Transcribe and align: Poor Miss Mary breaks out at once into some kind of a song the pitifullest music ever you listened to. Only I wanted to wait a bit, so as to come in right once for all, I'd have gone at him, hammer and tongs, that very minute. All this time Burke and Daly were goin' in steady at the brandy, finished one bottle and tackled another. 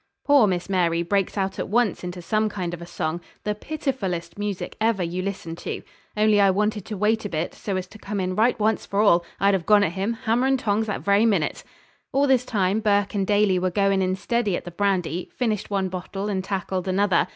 Poor 0.25 0.47
Miss 0.47 0.67
Mary 0.67 1.03
breaks 1.03 1.37
out 1.37 1.59
at 1.59 1.69
once 1.69 2.03
into 2.03 2.23
some 2.23 2.49
kind 2.49 2.73
of 2.73 2.81
a 2.81 2.87
song 2.87 3.21
the 3.43 3.53
pitifullest 3.53 4.35
music 4.35 4.75
ever 4.81 5.03
you 5.03 5.21
listened 5.21 5.59
to. 5.59 5.83
Only 6.17 6.41
I 6.41 6.49
wanted 6.49 6.85
to 6.85 6.97
wait 6.97 7.23
a 7.23 7.29
bit, 7.29 7.53
so 7.53 7.75
as 7.75 7.85
to 7.89 7.99
come 7.99 8.19
in 8.19 8.33
right 8.35 8.59
once 8.59 8.83
for 8.83 8.99
all, 8.99 9.23
I'd 9.39 9.53
have 9.53 9.67
gone 9.67 9.83
at 9.83 9.91
him, 9.91 10.13
hammer 10.13 10.47
and 10.47 10.57
tongs, 10.57 10.87
that 10.87 11.01
very 11.01 11.27
minute. 11.27 11.63
All 12.13 12.25
this 12.25 12.45
time 12.45 12.79
Burke 12.79 13.13
and 13.13 13.27
Daly 13.27 13.59
were 13.59 13.69
goin' 13.69 14.01
in 14.01 14.15
steady 14.15 14.57
at 14.57 14.65
the 14.65 14.71
brandy, 14.71 15.29
finished 15.35 15.69
one 15.69 15.87
bottle 15.87 16.29
and 16.29 16.43
tackled 16.43 16.87
another. 16.87 17.27